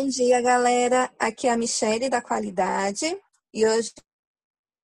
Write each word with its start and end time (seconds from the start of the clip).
Bom 0.00 0.08
dia, 0.08 0.40
galera. 0.40 1.10
Aqui 1.18 1.46
é 1.46 1.52
a 1.52 1.58
Michelle 1.58 2.08
da 2.08 2.22
Qualidade 2.22 3.04
e 3.52 3.66
hoje 3.66 3.92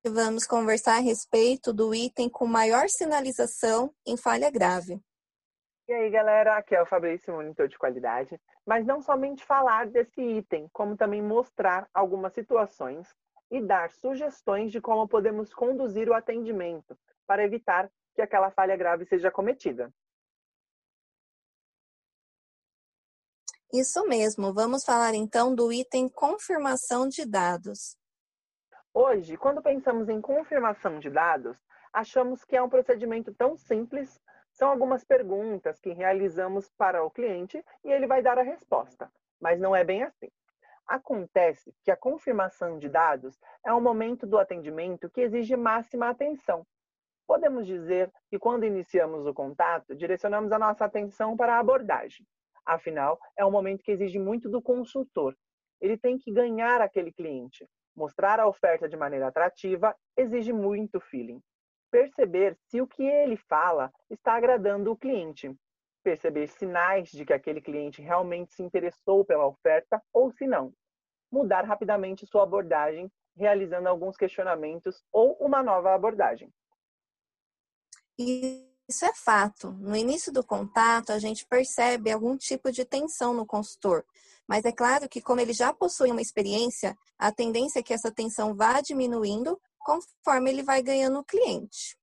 vamos 0.05 0.45
conversar 0.45 0.97
a 0.97 0.99
respeito 0.99 1.73
do 1.73 1.91
item 1.95 2.29
com 2.29 2.45
maior 2.45 2.87
sinalização 2.87 3.91
em 4.05 4.15
falha 4.15 4.51
grave. 4.51 5.01
E 5.89 5.91
aí, 5.91 6.11
galera, 6.11 6.57
aqui 6.57 6.75
é 6.75 6.81
o 6.83 6.85
Fabrício, 6.85 7.33
monitor 7.33 7.67
de 7.67 7.79
qualidade. 7.79 8.39
Mas 8.63 8.85
não 8.85 9.01
somente 9.01 9.43
falar 9.43 9.87
desse 9.87 10.21
item, 10.21 10.69
como 10.71 10.95
também 10.95 11.23
mostrar 11.23 11.89
algumas 11.91 12.31
situações 12.33 13.07
e 13.49 13.59
dar 13.59 13.89
sugestões 13.89 14.71
de 14.71 14.79
como 14.79 15.07
podemos 15.07 15.51
conduzir 15.51 16.07
o 16.07 16.13
atendimento 16.13 16.95
para 17.25 17.43
evitar 17.43 17.89
que 18.13 18.21
aquela 18.21 18.51
falha 18.51 18.77
grave 18.77 19.03
seja 19.05 19.31
cometida. 19.31 19.91
Isso 23.73 24.07
mesmo, 24.07 24.53
vamos 24.53 24.85
falar 24.85 25.13
então 25.13 25.53
do 25.53 25.73
item 25.73 26.07
confirmação 26.07 27.09
de 27.09 27.25
dados. 27.25 27.97
Hoje, 28.93 29.35
quando 29.35 29.61
pensamos 29.61 30.07
em 30.07 30.21
confirmação 30.21 30.99
de 30.99 31.09
dados, 31.09 31.57
achamos 31.91 32.45
que 32.45 32.55
é 32.55 32.63
um 32.63 32.69
procedimento 32.69 33.33
tão 33.33 33.57
simples, 33.57 34.21
são 34.53 34.69
algumas 34.69 35.03
perguntas 35.03 35.81
que 35.81 35.91
realizamos 35.91 36.69
para 36.77 37.03
o 37.03 37.11
cliente 37.11 37.61
e 37.83 37.91
ele 37.91 38.07
vai 38.07 38.21
dar 38.21 38.39
a 38.39 38.41
resposta, 38.41 39.11
mas 39.39 39.59
não 39.59 39.75
é 39.75 39.83
bem 39.83 40.03
assim. 40.03 40.29
Acontece 40.87 41.75
que 41.83 41.91
a 41.91 41.97
confirmação 41.97 42.79
de 42.79 42.87
dados 42.87 43.37
é 43.65 43.73
um 43.73 43.81
momento 43.81 44.25
do 44.25 44.39
atendimento 44.39 45.09
que 45.09 45.19
exige 45.19 45.57
máxima 45.57 46.09
atenção. 46.09 46.65
Podemos 47.27 47.67
dizer 47.67 48.09
que 48.29 48.39
quando 48.39 48.65
iniciamos 48.65 49.27
o 49.27 49.33
contato, 49.33 49.93
direcionamos 49.93 50.53
a 50.53 50.57
nossa 50.57 50.85
atenção 50.85 51.35
para 51.35 51.55
a 51.55 51.59
abordagem. 51.59 52.25
Afinal, 52.67 53.17
é 53.37 53.45
um 53.45 53.49
momento 53.49 53.81
que 53.81 53.91
exige 53.91 54.19
muito 54.19 54.49
do 54.49 54.61
consultor. 54.61 55.33
Ele 55.79 55.97
tem 55.97 56.17
que 56.17 56.33
ganhar 56.33 56.81
aquele 56.81 57.13
cliente. 57.13 57.65
Mostrar 57.95 58.41
a 58.41 58.47
oferta 58.47 58.89
de 58.89 58.97
maneira 58.97 59.27
atrativa 59.27 59.95
exige 60.17 60.51
muito 60.51 60.99
feeling. 60.99 61.41
Perceber 61.89 62.57
se 62.67 62.81
o 62.81 62.87
que 62.87 63.03
ele 63.03 63.37
fala 63.37 63.89
está 64.09 64.33
agradando 64.33 64.91
o 64.91 64.97
cliente. 64.97 65.55
Perceber 66.03 66.47
sinais 66.47 67.09
de 67.09 67.25
que 67.25 67.31
aquele 67.31 67.61
cliente 67.61 68.01
realmente 68.01 68.53
se 68.53 68.61
interessou 68.61 69.23
pela 69.23 69.47
oferta 69.47 70.03
ou 70.11 70.29
se 70.33 70.45
não. 70.45 70.73
Mudar 71.31 71.63
rapidamente 71.63 72.27
sua 72.27 72.43
abordagem, 72.43 73.09
realizando 73.37 73.87
alguns 73.87 74.17
questionamentos 74.17 75.01
ou 75.09 75.37
uma 75.39 75.63
nova 75.63 75.95
abordagem. 75.95 76.51
E 78.19 78.76
isso 78.89 79.05
é 79.05 79.13
fato. 79.13 79.71
No 79.73 79.95
início 79.95 80.31
do 80.31 80.43
contato, 80.43 81.11
a 81.11 81.19
gente 81.19 81.45
percebe 81.45 82.11
algum 82.11 82.37
tipo 82.37 82.71
de 82.71 82.85
tensão 82.85 83.33
no 83.33 83.45
consultor. 83.45 84.05
Mas 84.47 84.63
é 84.63 84.71
claro 84.71 85.09
que, 85.09 85.21
como 85.21 85.41
ele 85.41 85.51
já 85.51 85.73
possui 85.73 86.09
uma 86.09 86.21
experiência, 86.21 86.97
a 87.19 87.31
tendência 87.31 87.79
é 87.79 87.83
que 87.83 87.93
essa 87.93 88.11
tensão 88.11 88.55
vá 88.55 88.79
diminuindo 88.79 89.59
conforme 89.77 90.49
ele 90.49 90.63
vai 90.63 90.81
ganhando 90.81 91.19
o 91.19 91.23
cliente. 91.23 91.97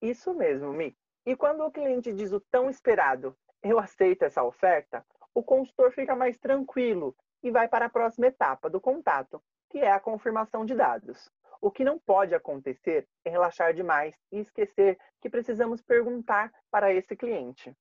Isso 0.00 0.32
mesmo, 0.32 0.72
Mi. 0.72 0.96
E 1.26 1.36
quando 1.36 1.64
o 1.64 1.70
cliente 1.70 2.12
diz 2.12 2.32
o 2.32 2.40
tão 2.40 2.70
esperado, 2.70 3.36
eu 3.62 3.78
aceito 3.78 4.24
essa 4.24 4.42
oferta, 4.42 5.04
o 5.34 5.42
consultor 5.42 5.92
fica 5.92 6.14
mais 6.14 6.38
tranquilo 6.38 7.16
e 7.42 7.50
vai 7.50 7.68
para 7.68 7.86
a 7.86 7.90
próxima 7.90 8.26
etapa 8.26 8.68
do 8.68 8.80
contato, 8.80 9.42
que 9.70 9.78
é 9.78 9.90
a 9.90 10.00
confirmação 10.00 10.64
de 10.64 10.74
dados. 10.74 11.30
O 11.62 11.70
que 11.70 11.84
não 11.84 11.96
pode 11.96 12.34
acontecer 12.34 13.08
é 13.24 13.30
relaxar 13.30 13.72
demais 13.72 14.16
e 14.32 14.40
esquecer 14.40 14.98
que 15.20 15.30
precisamos 15.30 15.80
perguntar 15.80 16.52
para 16.68 16.92
esse 16.92 17.14
cliente. 17.14 17.72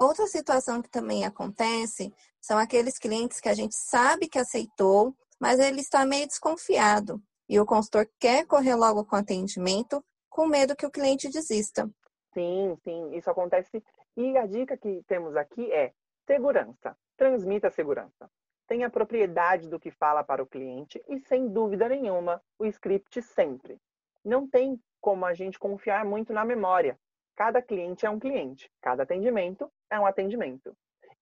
Outra 0.00 0.26
situação 0.26 0.82
que 0.82 0.90
também 0.90 1.24
acontece 1.24 2.12
são 2.40 2.58
aqueles 2.58 2.98
clientes 2.98 3.40
que 3.40 3.48
a 3.48 3.54
gente 3.54 3.76
sabe 3.76 4.28
que 4.28 4.36
aceitou, 4.36 5.14
mas 5.40 5.60
ele 5.60 5.80
está 5.80 6.04
meio 6.04 6.26
desconfiado 6.26 7.22
e 7.48 7.60
o 7.60 7.64
consultor 7.64 8.10
quer 8.18 8.48
correr 8.48 8.74
logo 8.74 9.04
com 9.04 9.14
o 9.14 9.20
atendimento 9.20 10.04
com 10.28 10.46
medo 10.46 10.74
que 10.74 10.86
o 10.86 10.90
cliente 10.90 11.28
desista. 11.28 11.88
Sim, 12.34 12.76
sim, 12.82 13.14
isso 13.14 13.30
acontece. 13.30 13.80
E 14.16 14.36
a 14.36 14.44
dica 14.44 14.76
que 14.76 15.04
temos 15.06 15.36
aqui 15.36 15.70
é 15.72 15.92
segurança. 16.26 16.96
Transmita 17.16 17.70
segurança 17.70 18.28
tenha 18.66 18.90
propriedade 18.90 19.68
do 19.68 19.78
que 19.78 19.90
fala 19.90 20.22
para 20.22 20.42
o 20.42 20.46
cliente 20.46 21.02
e, 21.08 21.18
sem 21.20 21.48
dúvida 21.48 21.88
nenhuma, 21.88 22.42
o 22.58 22.66
script 22.66 23.20
sempre. 23.22 23.78
Não 24.24 24.48
tem 24.48 24.80
como 25.00 25.24
a 25.26 25.34
gente 25.34 25.58
confiar 25.58 26.04
muito 26.04 26.32
na 26.32 26.44
memória. 26.44 26.98
Cada 27.36 27.60
cliente 27.60 28.06
é 28.06 28.10
um 28.10 28.18
cliente, 28.18 28.70
cada 28.80 29.02
atendimento 29.02 29.70
é 29.90 29.98
um 29.98 30.06
atendimento. 30.06 30.76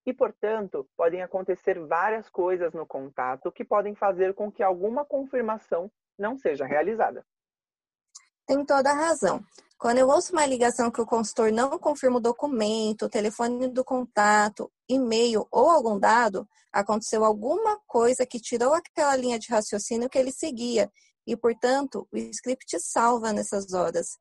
E, 0.05 0.13
portanto, 0.13 0.87
podem 0.97 1.21
acontecer 1.21 1.79
várias 1.79 2.29
coisas 2.29 2.73
no 2.73 2.85
contato 2.85 3.51
que 3.51 3.63
podem 3.63 3.95
fazer 3.95 4.33
com 4.33 4.51
que 4.51 4.63
alguma 4.63 5.05
confirmação 5.05 5.91
não 6.17 6.37
seja 6.37 6.65
realizada. 6.65 7.25
Tem 8.45 8.65
toda 8.65 8.91
a 8.91 8.95
razão. 8.95 9.43
Quando 9.77 9.97
eu 9.97 10.07
ouço 10.07 10.33
uma 10.33 10.45
ligação 10.45 10.91
que 10.91 11.01
o 11.01 11.05
consultor 11.05 11.51
não 11.51 11.79
confirma 11.79 12.17
o 12.17 12.21
documento, 12.21 13.05
o 13.05 13.09
telefone 13.09 13.67
do 13.67 13.83
contato, 13.83 14.71
e-mail 14.93 15.47
ou 15.51 15.69
algum 15.69 15.99
dado, 15.99 16.47
aconteceu 16.71 17.23
alguma 17.23 17.79
coisa 17.87 18.25
que 18.25 18.39
tirou 18.39 18.73
aquela 18.73 19.15
linha 19.15 19.39
de 19.39 19.49
raciocínio 19.49 20.09
que 20.09 20.17
ele 20.17 20.31
seguia 20.31 20.91
e, 21.25 21.35
portanto, 21.35 22.07
o 22.11 22.17
script 22.17 22.79
salva 22.79 23.33
nessas 23.33 23.73
horas. 23.73 24.17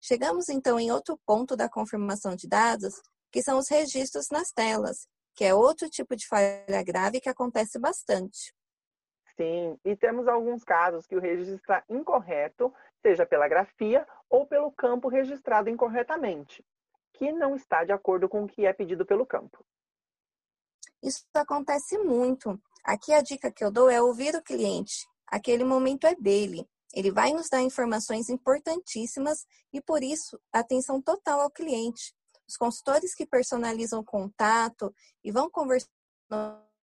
Chegamos 0.00 0.48
então 0.48 0.78
em 0.78 0.92
outro 0.92 1.18
ponto 1.26 1.56
da 1.56 1.68
confirmação 1.68 2.36
de 2.36 2.46
dados, 2.46 2.94
que 3.32 3.42
são 3.42 3.58
os 3.58 3.68
registros 3.68 4.28
nas 4.30 4.52
telas, 4.52 5.08
que 5.34 5.44
é 5.44 5.54
outro 5.54 5.88
tipo 5.88 6.14
de 6.14 6.26
falha 6.26 6.82
grave 6.84 7.20
que 7.20 7.28
acontece 7.28 7.78
bastante. 7.78 8.54
Sim, 9.36 9.76
e 9.84 9.96
temos 9.96 10.28
alguns 10.28 10.62
casos 10.62 11.06
que 11.06 11.16
o 11.16 11.20
registro 11.20 11.56
está 11.56 11.82
incorreto, 11.88 12.72
seja 13.02 13.26
pela 13.26 13.48
grafia 13.48 14.06
ou 14.30 14.46
pelo 14.46 14.70
campo 14.70 15.08
registrado 15.08 15.68
incorretamente, 15.68 16.64
que 17.14 17.32
não 17.32 17.56
está 17.56 17.82
de 17.82 17.92
acordo 17.92 18.28
com 18.28 18.44
o 18.44 18.46
que 18.46 18.64
é 18.64 18.72
pedido 18.72 19.04
pelo 19.04 19.26
campo. 19.26 19.64
Isso 21.04 21.22
acontece 21.34 21.98
muito. 21.98 22.58
Aqui 22.82 23.12
a 23.12 23.20
dica 23.20 23.52
que 23.52 23.62
eu 23.62 23.70
dou 23.70 23.90
é 23.90 24.00
ouvir 24.00 24.34
o 24.34 24.42
cliente. 24.42 25.06
Aquele 25.26 25.62
momento 25.62 26.06
é 26.06 26.14
dele. 26.14 26.66
Ele 26.94 27.10
vai 27.10 27.32
nos 27.32 27.48
dar 27.50 27.60
informações 27.60 28.30
importantíssimas 28.30 29.44
e, 29.72 29.82
por 29.82 30.02
isso, 30.02 30.40
atenção 30.50 31.02
total 31.02 31.40
ao 31.40 31.50
cliente. 31.50 32.14
Os 32.48 32.56
consultores 32.56 33.14
que 33.14 33.26
personalizam 33.26 34.00
o 34.00 34.04
contato 34.04 34.94
e 35.22 35.30
vão 35.30 35.50
conversar 35.50 35.88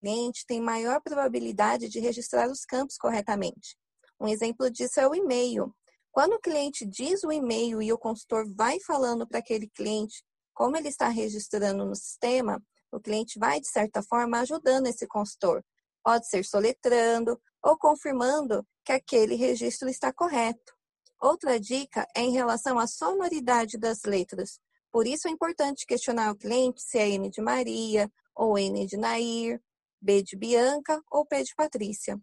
cliente 0.00 0.44
tem 0.46 0.60
maior 0.60 1.00
probabilidade 1.00 1.88
de 1.88 2.00
registrar 2.00 2.48
os 2.48 2.64
campos 2.64 2.96
corretamente. 2.96 3.76
Um 4.20 4.28
exemplo 4.28 4.70
disso 4.70 5.00
é 5.00 5.06
o 5.06 5.14
e-mail. 5.14 5.74
Quando 6.10 6.34
o 6.34 6.40
cliente 6.40 6.86
diz 6.86 7.22
o 7.22 7.32
e-mail 7.32 7.80
e 7.82 7.92
o 7.92 7.98
consultor 7.98 8.44
vai 8.54 8.80
falando 8.80 9.26
para 9.26 9.38
aquele 9.38 9.68
cliente 9.68 10.24
como 10.54 10.76
ele 10.76 10.88
está 10.88 11.08
registrando 11.08 11.84
no 11.84 11.94
sistema, 11.94 12.60
o 12.90 13.00
cliente 13.00 13.38
vai, 13.38 13.60
de 13.60 13.68
certa 13.68 14.02
forma, 14.02 14.40
ajudando 14.40 14.86
esse 14.86 15.06
consultor. 15.06 15.64
Pode 16.02 16.26
ser 16.28 16.44
soletrando 16.44 17.40
ou 17.62 17.76
confirmando 17.76 18.66
que 18.84 18.92
aquele 18.92 19.34
registro 19.34 19.88
está 19.88 20.12
correto. 20.12 20.76
Outra 21.20 21.58
dica 21.58 22.06
é 22.16 22.20
em 22.20 22.32
relação 22.32 22.78
à 22.78 22.86
sonoridade 22.86 23.76
das 23.76 24.04
letras. 24.04 24.60
Por 24.90 25.06
isso 25.06 25.28
é 25.28 25.30
importante 25.30 25.86
questionar 25.86 26.32
o 26.32 26.36
cliente 26.36 26.80
se 26.80 26.98
é 26.98 27.08
N 27.08 27.28
de 27.28 27.40
Maria 27.40 28.10
ou 28.34 28.58
N 28.58 28.86
de 28.86 28.96
Nair, 28.96 29.60
B 30.00 30.22
de 30.22 30.36
Bianca 30.36 31.02
ou 31.10 31.26
P 31.26 31.42
de 31.42 31.54
Patrícia. 31.54 32.18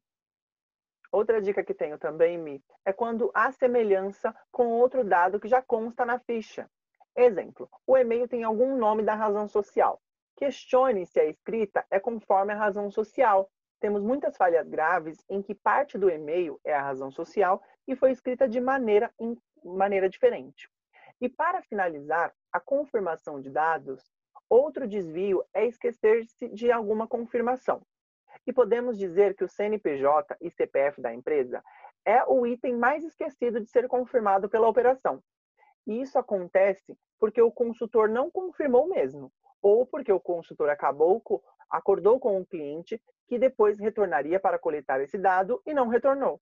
Outra 1.12 1.42
dica 1.42 1.64
que 1.64 1.74
tenho 1.74 1.98
também, 1.98 2.38
Mi, 2.38 2.64
é 2.84 2.92
quando 2.92 3.32
há 3.34 3.52
semelhança 3.52 4.36
com 4.52 4.68
outro 4.68 5.04
dado 5.04 5.40
que 5.40 5.48
já 5.48 5.62
consta 5.62 6.06
na 6.06 6.20
ficha. 6.20 6.70
Exemplo, 7.16 7.70
o 7.86 7.96
e-mail 7.96 8.28
tem 8.28 8.44
algum 8.44 8.78
nome 8.78 9.04
da 9.04 9.16
razão 9.16 9.48
social. 9.48 10.02
Questione 10.36 11.06
se 11.06 11.20
a 11.20 11.26
escrita 11.26 11.86
é 11.90 12.00
conforme 12.00 12.54
a 12.54 12.58
razão 12.58 12.92
social. 12.92 13.50
Temos 13.80 14.02
muitas 14.02 14.36
falhas 14.36 14.68
graves 14.68 15.24
em 15.30 15.42
que 15.42 15.54
parte 15.54 15.98
do 15.98 16.10
e-mail 16.10 16.60
é 16.64 16.74
a 16.74 16.82
razão 16.82 17.12
social 17.12 17.62
e 17.88 17.96
foi 17.96 18.12
escrita 18.12 18.48
de 18.48 18.60
maneira, 18.60 19.14
maneira 19.64 20.10
diferente. 20.10 20.70
E 21.22 21.30
para 21.30 21.62
finalizar, 21.62 22.34
a 22.52 22.60
confirmação 22.60 23.40
de 23.40 23.50
dados 23.50 24.04
Outro 24.50 24.88
desvio 24.88 25.44
é 25.54 25.66
esquecer-se 25.66 26.48
de 26.50 26.72
alguma 26.72 27.08
confirmação. 27.08 27.82
E 28.46 28.54
podemos 28.54 28.98
dizer 28.98 29.36
que 29.36 29.44
o 29.44 29.50
CNPJ 29.50 30.38
e 30.40 30.52
CPF 30.52 31.02
da 31.02 31.14
empresa 31.14 31.64
é 32.06 32.24
o 32.26 32.46
item 32.46 32.78
mais 32.78 33.04
esquecido 33.04 33.60
de 33.60 33.68
ser 33.68 33.88
confirmado 33.88 34.48
pela 34.48 34.68
operação. 34.68 35.22
E 35.88 36.00
isso 36.00 36.20
acontece 36.20 36.96
porque 37.20 37.42
o 37.42 37.52
consultor 37.52 38.08
não 38.08 38.30
confirmou 38.30 38.88
mesmo, 38.88 39.32
ou 39.66 39.84
porque 39.84 40.12
o 40.12 40.20
consultor 40.20 40.70
acabou 40.70 41.20
acordou 41.72 42.20
com 42.20 42.40
o 42.40 42.46
cliente 42.46 43.02
que 43.28 43.40
depois 43.40 43.80
retornaria 43.80 44.40
para 44.40 44.60
coletar 44.60 45.02
esse 45.02 45.18
dado 45.18 45.60
e 45.66 45.74
não 45.74 45.88
retornou. 45.88 46.40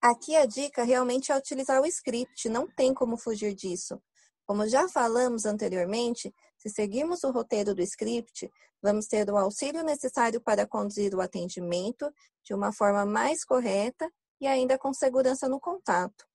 Aqui 0.00 0.34
a 0.34 0.46
dica 0.46 0.82
realmente 0.82 1.30
é 1.30 1.36
utilizar 1.36 1.82
o 1.82 1.84
script, 1.84 2.48
não 2.48 2.66
tem 2.66 2.94
como 2.94 3.18
fugir 3.18 3.54
disso. 3.54 4.02
Como 4.46 4.66
já 4.66 4.88
falamos 4.88 5.44
anteriormente, 5.44 6.34
se 6.56 6.70
seguirmos 6.70 7.22
o 7.22 7.30
roteiro 7.30 7.74
do 7.74 7.82
script, 7.82 8.50
vamos 8.82 9.06
ter 9.06 9.28
o 9.28 9.36
auxílio 9.36 9.84
necessário 9.84 10.40
para 10.40 10.66
conduzir 10.66 11.14
o 11.14 11.20
atendimento 11.20 12.10
de 12.42 12.54
uma 12.54 12.72
forma 12.72 13.04
mais 13.04 13.44
correta 13.44 14.10
e 14.40 14.46
ainda 14.46 14.78
com 14.78 14.94
segurança 14.94 15.50
no 15.50 15.60
contato. 15.60 16.26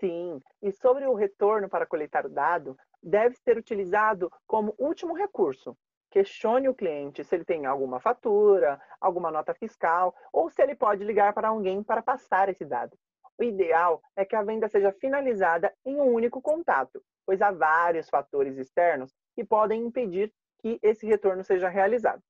Sim, 0.00 0.40
e 0.60 0.72
sobre 0.72 1.06
o 1.06 1.14
retorno 1.14 1.68
para 1.68 1.86
coletar 1.86 2.26
o 2.26 2.30
dado, 2.30 2.76
deve 3.02 3.36
ser 3.36 3.56
utilizado 3.56 4.30
como 4.46 4.74
último 4.78 5.14
recurso. 5.14 5.76
Questione 6.10 6.68
o 6.68 6.74
cliente 6.74 7.22
se 7.22 7.34
ele 7.34 7.44
tem 7.44 7.66
alguma 7.66 8.00
fatura, 8.00 8.80
alguma 9.00 9.30
nota 9.30 9.54
fiscal 9.54 10.14
ou 10.32 10.50
se 10.50 10.60
ele 10.60 10.74
pode 10.74 11.04
ligar 11.04 11.32
para 11.32 11.48
alguém 11.48 11.82
para 11.82 12.02
passar 12.02 12.48
esse 12.48 12.64
dado. 12.64 12.98
O 13.38 13.44
ideal 13.44 14.02
é 14.16 14.24
que 14.24 14.36
a 14.36 14.42
venda 14.42 14.68
seja 14.68 14.92
finalizada 14.92 15.72
em 15.84 15.96
um 15.96 16.12
único 16.12 16.42
contato, 16.42 17.02
pois 17.24 17.40
há 17.40 17.50
vários 17.50 18.10
fatores 18.10 18.58
externos 18.58 19.14
que 19.34 19.44
podem 19.44 19.82
impedir 19.82 20.32
que 20.58 20.78
esse 20.82 21.06
retorno 21.06 21.42
seja 21.42 21.68
realizado. 21.68 22.22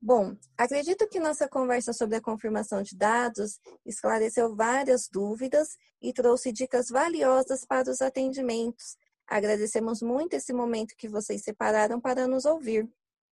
Bom, 0.00 0.36
acredito 0.58 1.08
que 1.08 1.18
nossa 1.18 1.48
conversa 1.48 1.92
sobre 1.92 2.16
a 2.16 2.20
confirmação 2.20 2.82
de 2.82 2.94
dados 2.96 3.58
esclareceu 3.84 4.54
várias 4.54 5.08
dúvidas 5.08 5.76
e 6.02 6.12
trouxe 6.12 6.52
dicas 6.52 6.88
valiosas 6.90 7.64
para 7.64 7.90
os 7.90 8.02
atendimentos. 8.02 8.96
Agradecemos 9.28 10.00
muito 10.00 10.34
esse 10.34 10.52
momento 10.52 10.94
que 10.96 11.08
vocês 11.08 11.42
separaram 11.42 12.00
para 12.00 12.28
nos 12.28 12.44
ouvir. 12.44 12.88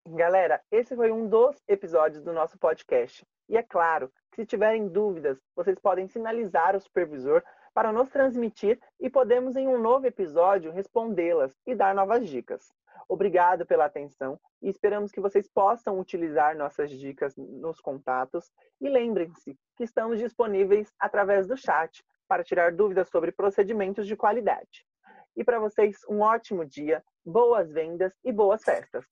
Galera, 0.07 0.61
esse 0.71 0.95
foi 0.97 1.11
um 1.13 1.29
dos 1.29 1.63
episódios 1.69 2.23
do 2.23 2.33
nosso 2.33 2.59
podcast. 2.59 3.25
E 3.49 3.57
é 3.57 3.63
claro 3.63 4.13
que 4.33 4.43
se 4.43 4.47
tiverem 4.47 4.89
dúvidas, 4.89 5.39
vocês 5.55 5.79
podem 5.79 6.09
sinalizar 6.09 6.75
ao 6.75 6.81
supervisor 6.81 7.43
para 7.73 7.93
nos 7.93 8.09
transmitir 8.09 8.79
e 9.01 9.09
podemos, 9.09 9.57
em 9.57 9.67
um 9.67 9.79
novo 9.79 10.07
episódio, 10.07 10.73
respondê-las 10.73 11.57
e 11.67 11.75
dar 11.75 11.95
novas 11.95 12.29
dicas. 12.29 12.73
Obrigado 13.09 13.65
pela 13.65 13.85
atenção 13.85 14.39
e 14.63 14.69
esperamos 14.69 15.13
que 15.13 15.21
vocês 15.21 15.49
possam 15.49 15.99
utilizar 15.99 16.57
nossas 16.57 16.91
dicas 16.91 17.35
nos 17.37 17.81
contatos. 17.81 18.51
E 18.81 18.89
lembrem-se 18.89 19.57
que 19.77 19.85
estamos 19.85 20.19
disponíveis 20.19 20.93
através 20.99 21.47
do 21.47 21.57
chat 21.57 22.05
para 22.27 22.45
tirar 22.45 22.73
dúvidas 22.73 23.09
sobre 23.11 23.31
procedimentos 23.31 24.07
de 24.07 24.17
qualidade. 24.17 24.87
E 25.37 25.45
para 25.45 25.59
vocês, 25.59 25.99
um 26.09 26.21
ótimo 26.21 26.65
dia, 26.65 27.03
boas 27.25 27.71
vendas 27.71 28.13
e 28.25 28.33
boas 28.33 28.63
festas! 28.63 29.05